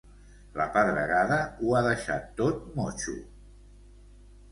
La 0.59 0.65
pedregada 0.77 1.37
ho 1.59 1.75
ha 1.75 1.81
deixat 1.87 2.25
tot 2.39 2.65
motxo. 2.79 3.15